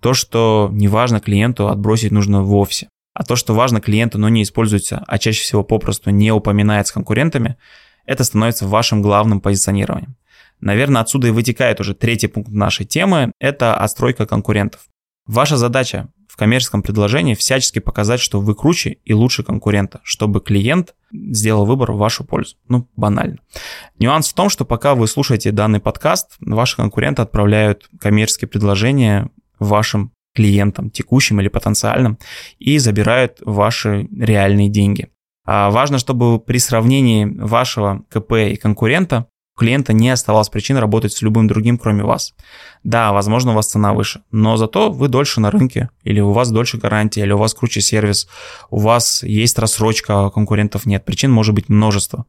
То, 0.00 0.14
что 0.14 0.68
не 0.72 0.88
важно 0.88 1.20
клиенту, 1.20 1.68
отбросить 1.68 2.10
нужно 2.10 2.42
вовсе. 2.42 2.88
А 3.14 3.22
то, 3.22 3.36
что 3.36 3.54
важно 3.54 3.80
клиенту, 3.80 4.18
но 4.18 4.28
не 4.28 4.42
используется, 4.42 5.04
а 5.06 5.18
чаще 5.18 5.42
всего 5.42 5.62
попросту 5.62 6.10
не 6.10 6.32
упоминает 6.32 6.88
с 6.88 6.92
конкурентами, 6.92 7.56
это 8.04 8.24
становится 8.24 8.66
вашим 8.66 9.02
главным 9.02 9.40
позиционированием. 9.40 10.16
Наверное, 10.60 11.02
отсюда 11.02 11.28
и 11.28 11.30
вытекает 11.30 11.80
уже 11.80 11.94
третий 11.94 12.26
пункт 12.26 12.50
нашей 12.50 12.84
темы– 12.84 13.32
это 13.38 13.76
отстройка 13.76 14.26
конкурентов. 14.26 14.80
Ваша 15.26 15.56
задача 15.56 16.08
в 16.34 16.36
коммерческом 16.36 16.82
предложении 16.82 17.36
всячески 17.36 17.78
показать, 17.78 18.18
что 18.18 18.40
вы 18.40 18.56
круче 18.56 18.98
и 19.04 19.14
лучше 19.14 19.44
конкурента, 19.44 20.00
чтобы 20.02 20.40
клиент 20.40 20.96
сделал 21.12 21.64
выбор 21.64 21.92
в 21.92 21.96
вашу 21.96 22.24
пользу. 22.24 22.56
Ну, 22.66 22.88
банально. 22.96 23.38
Нюанс 24.00 24.30
в 24.30 24.34
том, 24.34 24.48
что 24.48 24.64
пока 24.64 24.96
вы 24.96 25.06
слушаете 25.06 25.52
данный 25.52 25.78
подкаст, 25.78 26.34
ваши 26.40 26.74
конкуренты 26.74 27.22
отправляют 27.22 27.88
коммерческие 28.00 28.48
предложения 28.48 29.30
вашим 29.60 30.10
клиентам, 30.34 30.90
текущим 30.90 31.40
или 31.40 31.46
потенциальным, 31.46 32.18
и 32.58 32.78
забирают 32.78 33.38
ваши 33.42 34.08
реальные 34.18 34.70
деньги. 34.70 35.10
А 35.46 35.70
важно, 35.70 35.98
чтобы 35.98 36.40
при 36.40 36.58
сравнении 36.58 37.26
вашего 37.26 38.02
КП 38.10 38.32
и 38.32 38.56
конкурента 38.56 39.28
у 39.54 39.60
клиента 39.60 39.92
не 39.92 40.10
оставалось 40.10 40.48
причин 40.48 40.76
работать 40.78 41.12
с 41.12 41.22
любым 41.22 41.46
другим, 41.46 41.78
кроме 41.78 42.02
вас. 42.02 42.34
Да, 42.82 43.12
возможно, 43.12 43.52
у 43.52 43.54
вас 43.54 43.68
цена 43.68 43.92
выше, 43.92 44.22
но 44.32 44.56
зато 44.56 44.90
вы 44.90 45.08
дольше 45.08 45.40
на 45.40 45.50
рынке, 45.50 45.90
или 46.02 46.20
у 46.20 46.32
вас 46.32 46.50
дольше 46.50 46.78
гарантия, 46.78 47.22
или 47.22 47.32
у 47.32 47.38
вас 47.38 47.54
круче 47.54 47.80
сервис, 47.80 48.28
у 48.70 48.80
вас 48.80 49.22
есть 49.22 49.58
рассрочка, 49.58 50.26
а 50.26 50.30
конкурентов 50.30 50.86
нет. 50.86 51.04
Причин 51.04 51.30
может 51.30 51.54
быть 51.54 51.68
множество. 51.68 52.26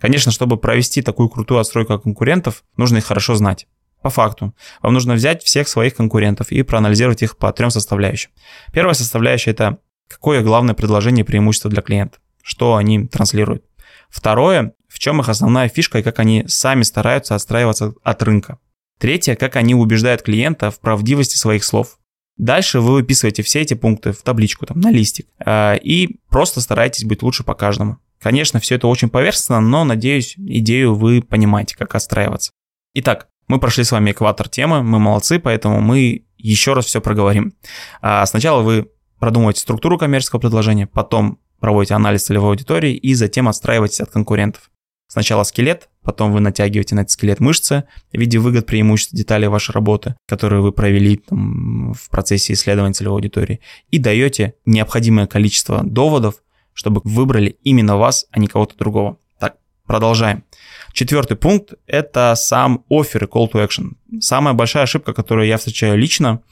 Конечно, 0.00 0.30
чтобы 0.30 0.56
провести 0.56 1.02
такую 1.02 1.28
крутую 1.28 1.58
отстройку 1.58 1.98
конкурентов, 1.98 2.62
нужно 2.76 2.98
их 2.98 3.04
хорошо 3.04 3.34
знать. 3.34 3.66
По 4.00 4.10
факту, 4.10 4.54
вам 4.80 4.94
нужно 4.94 5.14
взять 5.14 5.42
всех 5.42 5.66
своих 5.66 5.96
конкурентов 5.96 6.52
и 6.52 6.62
проанализировать 6.62 7.22
их 7.22 7.36
по 7.36 7.52
трем 7.52 7.70
составляющим. 7.70 8.30
Первая 8.72 8.94
составляющая– 8.94 9.50
это 9.52 9.78
какое 10.08 10.42
главное 10.42 10.74
предложение 10.76 11.24
и 11.24 11.26
преимущество 11.26 11.68
для 11.68 11.82
клиента, 11.82 12.18
что 12.42 12.76
они 12.76 13.08
транслируют. 13.08 13.64
Второе, 14.08 14.74
в 14.88 14.98
чем 14.98 15.20
их 15.20 15.28
основная 15.28 15.68
фишка 15.68 15.98
и 15.98 16.02
как 16.02 16.18
они 16.18 16.44
сами 16.48 16.82
стараются 16.82 17.34
отстраиваться 17.34 17.94
от 18.02 18.22
рынка. 18.22 18.58
Третье, 18.98 19.36
как 19.36 19.56
они 19.56 19.74
убеждают 19.74 20.22
клиента 20.22 20.70
в 20.70 20.80
правдивости 20.80 21.36
своих 21.36 21.64
слов. 21.64 21.98
Дальше 22.36 22.80
вы 22.80 22.94
выписываете 22.94 23.42
все 23.42 23.60
эти 23.60 23.74
пункты 23.74 24.12
в 24.12 24.22
табличку, 24.22 24.64
там, 24.66 24.80
на 24.80 24.90
листик, 24.90 25.26
э, 25.44 25.78
и 25.78 26.20
просто 26.28 26.60
стараетесь 26.60 27.04
быть 27.04 27.22
лучше 27.22 27.44
по 27.44 27.54
каждому. 27.54 27.98
Конечно, 28.20 28.60
все 28.60 28.76
это 28.76 28.86
очень 28.86 29.08
поверхностно, 29.08 29.60
но, 29.60 29.84
надеюсь, 29.84 30.34
идею 30.36 30.94
вы 30.94 31.22
понимаете, 31.22 31.76
как 31.76 31.94
отстраиваться. 31.94 32.52
Итак, 32.94 33.28
мы 33.48 33.58
прошли 33.58 33.84
с 33.84 33.92
вами 33.92 34.12
экватор 34.12 34.48
темы, 34.48 34.82
мы 34.82 34.98
молодцы, 34.98 35.38
поэтому 35.38 35.80
мы 35.80 36.24
еще 36.36 36.74
раз 36.74 36.86
все 36.86 37.00
проговорим. 37.00 37.54
А 38.00 38.24
сначала 38.26 38.62
вы 38.62 38.88
продумываете 39.18 39.60
структуру 39.60 39.98
коммерческого 39.98 40.40
предложения, 40.40 40.86
потом 40.86 41.38
проводите 41.60 41.94
анализ 41.94 42.24
целевой 42.24 42.50
аудитории 42.50 42.94
и 42.94 43.14
затем 43.14 43.48
отстраиваетесь 43.48 44.00
от 44.00 44.10
конкурентов. 44.10 44.70
Сначала 45.08 45.42
скелет, 45.42 45.88
потом 46.02 46.32
вы 46.32 46.40
натягиваете 46.40 46.94
на 46.94 47.00
этот 47.00 47.12
скелет 47.12 47.40
мышцы 47.40 47.84
в 48.12 48.18
виде 48.18 48.38
выгод, 48.38 48.66
преимуществ, 48.66 49.14
деталей 49.14 49.48
вашей 49.48 49.72
работы, 49.72 50.14
которые 50.26 50.60
вы 50.60 50.70
провели 50.70 51.16
там, 51.16 51.94
в 51.94 52.10
процессе 52.10 52.52
исследования 52.52 52.92
целевой 52.92 53.16
аудитории, 53.16 53.60
и 53.90 53.98
даете 53.98 54.54
необходимое 54.66 55.26
количество 55.26 55.82
доводов, 55.82 56.42
чтобы 56.74 57.00
выбрали 57.04 57.56
именно 57.62 57.96
вас, 57.96 58.26
а 58.30 58.38
не 58.38 58.48
кого-то 58.48 58.76
другого. 58.76 59.16
Так, 59.40 59.56
продолжаем. 59.86 60.44
Четвертый 60.92 61.38
пункт– 61.38 61.72
это 61.86 62.34
сам 62.36 62.84
офер 62.90 63.24
и 63.24 63.26
call 63.26 63.50
to 63.50 63.66
action. 63.66 63.92
Самая 64.20 64.52
большая 64.52 64.82
ошибка, 64.82 65.14
которую 65.14 65.46
я 65.46 65.56
встречаю 65.56 65.96
лично, 65.96 66.42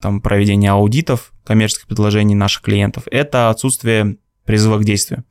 там, 0.00 0.20
проведение 0.20 0.70
аудитов 0.70 1.32
коммерческих 1.44 1.88
предложений 1.88 2.36
наших 2.36 2.62
клиентов, 2.62 3.04
это 3.10 3.50
отсутствие 3.50 4.18
призыва 4.44 4.78
к 4.78 4.84
действию. 4.84 5.24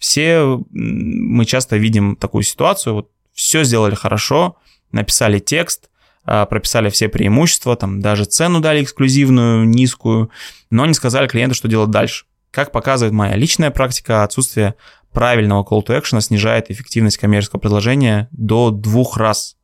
Все 0.00 0.58
мы 0.70 1.44
часто 1.44 1.76
видим 1.76 2.16
такую 2.16 2.42
ситуацию, 2.42 2.94
вот 2.94 3.10
все 3.34 3.62
сделали 3.64 3.94
хорошо, 3.94 4.56
написали 4.92 5.38
текст, 5.38 5.90
а, 6.24 6.46
прописали 6.46 6.88
все 6.88 7.10
преимущества, 7.10 7.76
там 7.76 8.00
даже 8.00 8.24
цену 8.24 8.60
дали 8.60 8.82
эксклюзивную, 8.82 9.68
низкую, 9.68 10.30
но 10.70 10.86
не 10.86 10.94
сказали 10.94 11.28
клиенту, 11.28 11.54
что 11.54 11.68
делать 11.68 11.90
дальше. 11.90 12.24
Как 12.50 12.72
показывает 12.72 13.12
моя 13.12 13.36
личная 13.36 13.70
практика, 13.70 14.24
отсутствие 14.24 14.74
правильного 15.12 15.64
call 15.64 15.84
to 15.84 16.00
action 16.00 16.20
снижает 16.22 16.70
эффективность 16.70 17.18
коммерческого 17.18 17.60
предложения 17.60 18.28
до 18.32 18.70
двух 18.70 19.18
раз. 19.18 19.58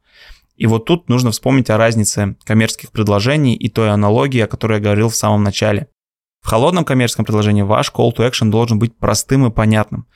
И 0.56 0.66
вот 0.66 0.84
тут 0.84 1.08
нужно 1.08 1.30
вспомнить 1.30 1.70
о 1.70 1.78
разнице 1.78 2.36
коммерческих 2.44 2.90
предложений 2.92 3.56
и 3.56 3.70
той 3.70 3.90
аналогии, 3.90 4.40
о 4.40 4.46
которой 4.46 4.74
я 4.74 4.84
говорил 4.84 5.08
в 5.08 5.16
самом 5.16 5.42
начале. 5.42 5.88
В 6.46 6.48
холодном 6.48 6.84
коммерческом 6.84 7.24
предложении 7.24 7.62
ваш 7.62 7.90
call 7.90 8.14
to 8.14 8.18
action 8.18 8.50
должен 8.50 8.78
быть 8.78 8.96
простым 8.96 9.46
и 9.46 9.50
понятным. 9.50 10.06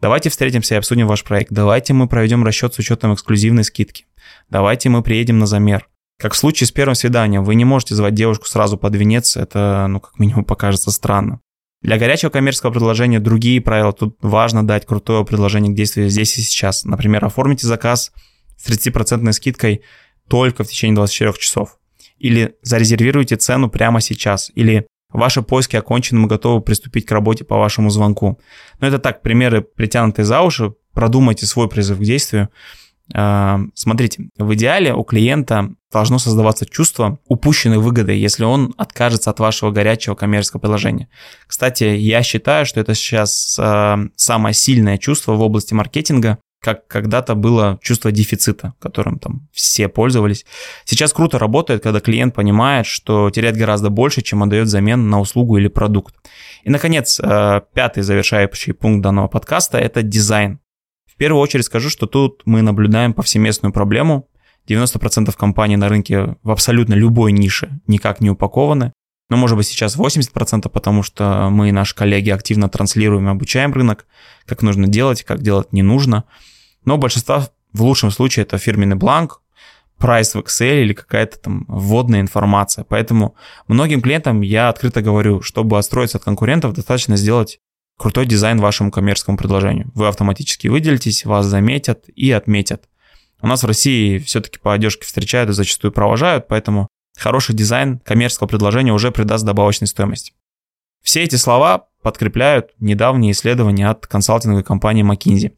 Давайте 0.00 0.30
встретимся 0.30 0.74
и 0.74 0.78
обсудим 0.78 1.06
ваш 1.06 1.22
проект. 1.22 1.52
Давайте 1.52 1.92
мы 1.92 2.08
проведем 2.08 2.42
расчет 2.42 2.74
с 2.74 2.78
учетом 2.80 3.14
эксклюзивной 3.14 3.62
скидки. 3.62 4.06
Давайте 4.50 4.88
мы 4.88 5.04
приедем 5.04 5.38
на 5.38 5.46
замер. 5.46 5.88
Как 6.18 6.32
в 6.32 6.36
случае 6.36 6.66
с 6.66 6.72
первым 6.72 6.96
свиданием, 6.96 7.44
вы 7.44 7.54
не 7.54 7.64
можете 7.64 7.94
звать 7.94 8.14
девушку 8.14 8.46
сразу 8.46 8.76
под 8.76 8.96
венец, 8.96 9.36
это, 9.36 9.86
ну, 9.88 10.00
как 10.00 10.18
минимум, 10.18 10.44
покажется 10.44 10.90
странно. 10.90 11.38
Для 11.82 11.98
горячего 11.98 12.30
коммерческого 12.30 12.72
предложения 12.72 13.20
другие 13.20 13.60
правила. 13.60 13.92
Тут 13.92 14.16
важно 14.20 14.66
дать 14.66 14.86
крутое 14.86 15.24
предложение 15.24 15.72
к 15.72 15.76
действию 15.76 16.10
здесь 16.10 16.36
и 16.36 16.40
сейчас. 16.40 16.84
Например, 16.84 17.24
оформите 17.24 17.64
заказ 17.68 18.10
с 18.56 18.68
30% 18.68 19.30
скидкой 19.30 19.82
только 20.28 20.64
в 20.64 20.66
течение 20.66 20.96
24 20.96 21.34
часов. 21.34 21.78
Или 22.18 22.56
зарезервируйте 22.62 23.36
цену 23.36 23.70
прямо 23.70 24.00
сейчас. 24.00 24.50
Или 24.56 24.88
ваши 25.16 25.42
поиски 25.42 25.76
окончены, 25.76 26.20
мы 26.20 26.28
готовы 26.28 26.60
приступить 26.60 27.06
к 27.06 27.12
работе 27.12 27.44
по 27.44 27.58
вашему 27.58 27.90
звонку. 27.90 28.38
Но 28.80 28.86
это 28.86 28.98
так, 28.98 29.22
примеры 29.22 29.62
притянутые 29.62 30.24
за 30.24 30.42
уши. 30.42 30.74
Продумайте 30.92 31.46
свой 31.46 31.68
призыв 31.68 31.98
к 31.98 32.02
действию. 32.02 32.48
А, 33.14 33.60
смотрите, 33.74 34.28
в 34.36 34.54
идеале 34.54 34.92
у 34.92 35.04
клиента 35.04 35.70
должно 35.92 36.18
создаваться 36.18 36.66
чувство 36.66 37.18
упущенной 37.26 37.78
выгоды, 37.78 38.12
если 38.12 38.44
он 38.44 38.74
откажется 38.76 39.30
от 39.30 39.38
вашего 39.38 39.70
горячего 39.70 40.14
коммерческого 40.14 40.60
приложения. 40.60 41.08
Кстати, 41.46 41.84
я 41.84 42.22
считаю, 42.22 42.66
что 42.66 42.80
это 42.80 42.94
сейчас 42.94 43.58
э, 43.58 43.96
самое 44.16 44.54
сильное 44.54 44.98
чувство 44.98 45.34
в 45.34 45.40
области 45.40 45.72
маркетинга, 45.72 46.38
как 46.66 46.88
когда-то 46.88 47.36
было 47.36 47.78
чувство 47.80 48.10
дефицита, 48.10 48.74
которым 48.80 49.20
там 49.20 49.48
все 49.52 49.88
пользовались. 49.88 50.44
Сейчас 50.84 51.12
круто 51.12 51.38
работает, 51.38 51.80
когда 51.80 52.00
клиент 52.00 52.34
понимает, 52.34 52.86
что 52.86 53.30
теряет 53.30 53.56
гораздо 53.56 53.88
больше, 53.88 54.20
чем 54.20 54.42
отдает 54.42 54.66
взамен 54.66 55.08
на 55.08 55.20
услугу 55.20 55.58
или 55.58 55.68
продукт. 55.68 56.16
И, 56.64 56.70
наконец, 56.70 57.20
э, 57.20 57.60
пятый 57.72 58.02
завершающий 58.02 58.74
пункт 58.74 59.04
данного 59.04 59.28
подкаста– 59.28 59.78
это 59.86 60.02
дизайн. 60.02 60.58
В 61.08 61.16
первую 61.16 61.40
очередь 61.40 61.66
скажу, 61.66 61.88
что 61.88 62.06
тут 62.06 62.42
мы 62.46 62.62
наблюдаем 62.62 63.14
повсеместную 63.14 63.72
проблему. 63.72 64.28
90% 64.68 65.32
компаний 65.36 65.76
на 65.76 65.88
рынке 65.88 66.34
в 66.42 66.50
абсолютно 66.50 66.94
любой 66.94 67.30
нише 67.30 67.78
никак 67.86 68.20
не 68.20 68.30
упакованы. 68.30 68.92
Но 69.30 69.36
может 69.36 69.56
быть 69.56 69.68
сейчас 69.68 69.96
80%, 69.96 70.68
потому 70.68 71.04
что 71.04 71.48
мы 71.48 71.68
и 71.68 71.72
наши 71.72 71.94
коллеги 71.94 72.30
активно 72.30 72.68
транслируем 72.68 73.28
и 73.28 73.30
обучаем 73.30 73.72
рынок, 73.72 74.06
как 74.46 74.62
нужно 74.62 74.88
делать, 74.88 75.22
как 75.22 75.42
делать 75.42 75.72
не 75.72 75.82
нужно. 75.82 76.24
Но 76.86 76.96
большинство 76.96 77.42
в 77.74 77.82
лучшем 77.82 78.10
случае 78.10 78.44
это 78.44 78.56
фирменный 78.56 78.96
бланк, 78.96 79.42
прайс 79.98 80.34
в 80.34 80.38
Excel 80.38 80.82
или 80.82 80.94
какая-то 80.94 81.38
там 81.38 81.64
вводная 81.68 82.20
информация. 82.20 82.84
Поэтому 82.84 83.34
многим 83.68 84.00
клиентам 84.00 84.40
я 84.40 84.68
открыто 84.68 85.02
говорю, 85.02 85.42
чтобы 85.42 85.78
отстроиться 85.78 86.18
от 86.18 86.24
конкурентов, 86.24 86.72
достаточно 86.72 87.16
сделать 87.16 87.60
крутой 87.98 88.26
дизайн 88.26 88.58
вашему 88.58 88.90
коммерческому 88.90 89.36
предложению. 89.36 89.90
Вы 89.94 90.08
автоматически 90.08 90.68
выделитесь, 90.68 91.24
вас 91.24 91.46
заметят 91.46 92.08
и 92.14 92.30
отметят. 92.30 92.88
У 93.40 93.46
нас 93.46 93.62
в 93.62 93.66
России 93.66 94.18
все-таки 94.18 94.58
по 94.58 94.72
одежке 94.72 95.04
встречают 95.04 95.50
и 95.50 95.54
зачастую 95.54 95.92
провожают, 95.92 96.48
поэтому 96.48 96.88
хороший 97.18 97.54
дизайн 97.54 97.98
коммерческого 97.98 98.48
предложения 98.48 98.92
уже 98.92 99.10
придаст 99.10 99.44
добавочной 99.44 99.88
стоимости. 99.88 100.32
Все 101.02 101.22
эти 101.22 101.36
слова 101.36 101.88
подкрепляют 102.02 102.70
недавние 102.78 103.32
исследования 103.32 103.88
от 103.88 104.06
консалтинговой 104.06 104.64
компании 104.64 105.04
McKinsey. 105.04 105.52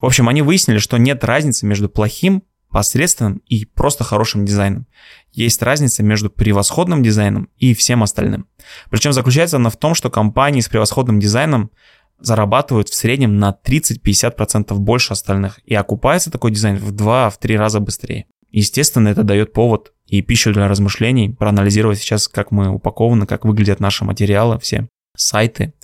В 0.00 0.06
общем, 0.06 0.28
они 0.28 0.42
выяснили, 0.42 0.78
что 0.78 0.98
нет 0.98 1.24
разницы 1.24 1.66
между 1.66 1.88
плохим, 1.88 2.42
посредственным 2.68 3.42
и 3.46 3.64
просто 3.64 4.04
хорошим 4.04 4.44
дизайном. 4.44 4.86
Есть 5.32 5.62
разница 5.62 6.02
между 6.02 6.28
превосходным 6.28 7.02
дизайном 7.02 7.48
и 7.56 7.74
всем 7.74 8.02
остальным. 8.02 8.46
Причем 8.90 9.12
заключается 9.12 9.56
она 9.56 9.70
в 9.70 9.76
том, 9.76 9.94
что 9.94 10.10
компании 10.10 10.60
с 10.60 10.68
превосходным 10.68 11.20
дизайном 11.20 11.70
зарабатывают 12.18 12.88
в 12.88 12.94
среднем 12.94 13.38
на 13.38 13.56
30-50% 13.64 14.74
больше 14.74 15.12
остальных. 15.12 15.60
И 15.64 15.74
окупается 15.74 16.30
такой 16.30 16.50
дизайн 16.50 16.76
в 16.76 16.92
2-3 16.92 17.56
раза 17.56 17.80
быстрее. 17.80 18.26
Естественно, 18.50 19.08
это 19.08 19.22
дает 19.22 19.52
повод 19.52 19.92
и 20.06 20.22
пищу 20.22 20.52
для 20.52 20.68
размышлений, 20.68 21.30
проанализировать 21.30 21.98
сейчас, 21.98 22.28
как 22.28 22.50
мы 22.50 22.68
упакованы, 22.68 23.26
как 23.26 23.44
выглядят 23.44 23.80
наши 23.80 24.04
материалы, 24.04 24.58
все 24.58 24.88
сайты, 25.16 25.74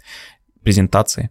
презентации. 0.63 1.31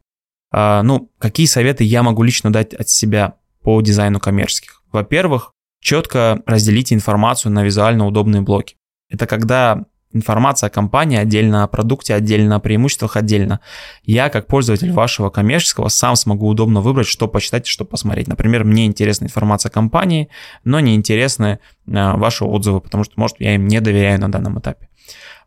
А, 0.51 0.83
ну, 0.83 1.09
какие 1.17 1.47
советы 1.47 1.83
я 1.83 2.03
могу 2.03 2.23
лично 2.23 2.51
дать 2.51 2.73
от 2.73 2.89
себя 2.89 3.35
по 3.63 3.81
дизайну 3.81 4.19
коммерческих? 4.19 4.83
Во-первых, 4.91 5.53
четко 5.81 6.41
разделите 6.45 6.95
информацию 6.95 7.51
на 7.51 7.63
визуально 7.63 8.05
удобные 8.05 8.41
блоки. 8.41 8.75
Это 9.09 9.27
когда 9.27 9.85
информация 10.13 10.67
о 10.67 10.69
компании 10.69 11.17
отдельно, 11.17 11.63
о 11.63 11.67
продукте 11.67 12.13
отдельно, 12.13 12.55
о 12.55 12.59
преимуществах 12.59 13.15
отдельно. 13.15 13.61
Я, 14.03 14.29
как 14.29 14.47
пользователь 14.47 14.91
вашего 14.91 15.29
коммерческого, 15.29 15.87
сам 15.87 16.15
смогу 16.15 16.47
удобно 16.47 16.81
выбрать, 16.81 17.07
что 17.07 17.27
почитать 17.27 17.67
и 17.67 17.71
что 17.71 17.85
посмотреть. 17.85 18.27
Например, 18.27 18.63
мне 18.63 18.85
интересна 18.85 19.25
информация 19.25 19.69
о 19.69 19.73
компании, 19.73 20.29
но 20.63 20.79
не 20.79 20.95
интересны 20.95 21.59
а, 21.87 22.17
ваши 22.17 22.43
отзывы, 22.43 22.81
потому 22.81 23.03
что, 23.03 23.13
может, 23.15 23.37
я 23.39 23.55
им 23.55 23.67
не 23.67 23.79
доверяю 23.79 24.19
на 24.19 24.31
данном 24.31 24.59
этапе. 24.59 24.89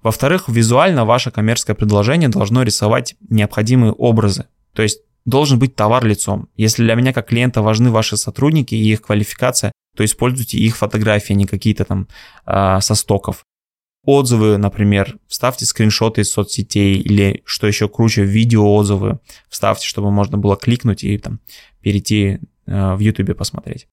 Во-вторых, 0.03 0.49
визуально 0.49 1.05
ваше 1.05 1.31
коммерческое 1.31 1.77
предложение 1.77 2.29
должно 2.29 2.63
рисовать 2.63 3.17
необходимые 3.29 3.93
образы. 3.93 4.47
То 4.75 4.83
есть 4.83 5.01
должен 5.25 5.59
быть 5.59 5.75
товар 5.75 6.05
лицом. 6.05 6.49
Если 6.57 6.83
для 6.83 6.95
меня 6.95 7.13
как 7.13 7.29
клиента 7.29 7.63
важны 7.63 7.91
ваши 7.91 8.17
сотрудники 8.17 8.75
и 8.75 8.93
их 8.93 9.03
квалификация, 9.03 9.73
то 9.97 10.05
используйте 10.05 10.59
их 10.59 10.77
фотографии, 10.77 11.33
а 11.33 11.37
не 11.37 11.47
какие-то 11.47 11.85
там 11.85 12.09
э, 12.47 12.81
со 12.81 12.95
стоков. 12.95 13.45
Отзывы, 14.05 14.59
например, 14.59 15.17
вставьте 15.29 15.65
скриншоты 15.65 16.21
из 16.21 16.31
соцсетей 16.31 16.97
или, 16.97 17.43
что 17.47 17.67
еще 17.67 17.89
круче, 17.89 18.25
видео 18.25 18.75
отзывы 18.75 19.19
вставьте, 19.49 19.87
чтобы 19.87 20.11
можно 20.11 20.37
было 20.37 20.57
кликнуть 20.57 21.05
и 21.05 21.17
там 21.17 21.41
перейти 21.81 22.41
э, 22.67 22.95
в 22.95 22.99
YouTube 22.99 23.37
посмотреть. 23.37 23.89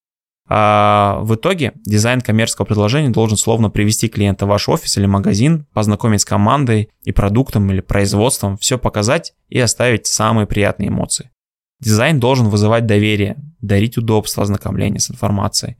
А 0.53 1.19
в 1.21 1.35
итоге 1.35 1.71
дизайн 1.85 2.19
коммерческого 2.19 2.65
предложения 2.65 3.07
должен 3.07 3.37
словно 3.37 3.69
привести 3.69 4.09
клиента 4.09 4.45
в 4.45 4.49
ваш 4.49 4.67
офис 4.67 4.97
или 4.97 5.05
магазин, 5.05 5.65
познакомить 5.71 6.19
с 6.19 6.25
командой 6.25 6.89
и 7.03 7.13
продуктом 7.13 7.71
или 7.71 7.79
производством, 7.79 8.57
все 8.57 8.77
показать 8.77 9.33
и 9.47 9.57
оставить 9.61 10.07
самые 10.07 10.47
приятные 10.47 10.89
эмоции. 10.89 11.31
Дизайн 11.79 12.19
должен 12.19 12.49
вызывать 12.49 12.85
доверие, 12.85 13.37
дарить 13.61 13.97
удобство 13.97 14.43
ознакомления 14.43 14.99
с 14.99 15.09
информацией, 15.09 15.77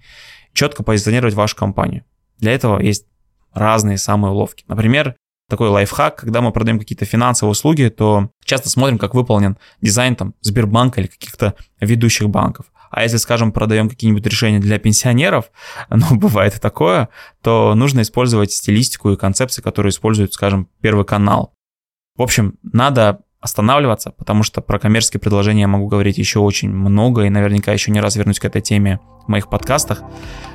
четко 0.53 0.83
позиционировать 0.83 1.33
вашу 1.33 1.57
компанию. 1.57 2.05
Для 2.39 2.53
этого 2.53 2.79
есть 2.79 3.07
разные 3.53 3.97
самые 3.97 4.31
уловки. 4.31 4.63
Например, 4.69 5.17
такой 5.49 5.67
лайфхак, 5.67 6.15
когда 6.15 6.39
мы 6.39 6.53
продаем 6.53 6.79
какие-то 6.79 7.03
финансовые 7.03 7.51
услуги, 7.51 7.89
то 7.89 8.29
часто 8.45 8.69
смотрим, 8.69 8.99
как 8.99 9.15
выполнен 9.15 9.57
дизайн 9.81 10.15
там 10.15 10.33
Сбербанка 10.39 11.01
или 11.01 11.07
каких-то 11.07 11.55
ведущих 11.81 12.29
банков. 12.29 12.67
А 12.91 13.03
если, 13.03 13.17
скажем, 13.17 13.51
продаем 13.51 13.89
какие-нибудь 13.89 14.25
решения 14.27 14.59
для 14.59 14.77
пенсионеров, 14.77 15.45
ну, 15.89 16.15
бывает 16.15 16.59
такое, 16.61 17.09
то 17.41 17.73
нужно 17.73 18.01
использовать 18.01 18.51
стилистику 18.51 19.11
и 19.11 19.17
концепции, 19.17 19.61
которые 19.61 19.89
используют, 19.89 20.33
скажем, 20.33 20.67
Первый 20.81 21.05
канал. 21.05 21.53
В 22.15 22.21
общем, 22.21 22.55
надо 22.61 23.21
останавливаться, 23.41 24.11
потому 24.11 24.43
что 24.43 24.61
про 24.61 24.77
коммерческие 24.77 25.19
предложения 25.19 25.61
я 25.61 25.67
могу 25.67 25.87
говорить 25.87 26.17
еще 26.19 26.39
очень 26.39 26.69
много 26.69 27.23
и 27.23 27.29
наверняка 27.29 27.73
еще 27.73 27.91
не 27.91 27.99
раз 27.99 28.15
вернусь 28.15 28.39
к 28.39 28.45
этой 28.45 28.61
теме 28.61 28.99
в 29.25 29.27
моих 29.27 29.49
подкастах. 29.49 30.03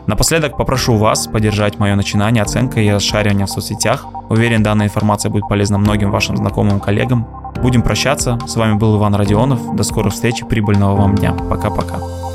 Напоследок 0.06 0.56
попрошу 0.56 0.96
вас 0.96 1.26
поддержать 1.26 1.78
мое 1.78 1.96
начинание 1.96 2.42
оценкой 2.42 2.86
и 2.86 2.90
расшариванием 2.90 3.48
в 3.48 3.50
соцсетях. 3.50 4.06
Уверен, 4.28 4.62
данная 4.62 4.86
информация 4.86 5.30
будет 5.30 5.48
полезна 5.48 5.78
многим 5.78 6.12
вашим 6.12 6.36
знакомым 6.36 6.78
коллегам. 6.78 7.26
Будем 7.60 7.82
прощаться. 7.82 8.38
С 8.46 8.54
вами 8.54 8.74
был 8.74 8.96
Иван 8.98 9.16
Родионов. 9.16 9.74
До 9.74 9.82
скорых 9.82 10.12
встреч 10.12 10.42
прибыльного 10.48 10.94
вам 10.94 11.16
дня. 11.16 11.32
Пока-пока. 11.32 12.25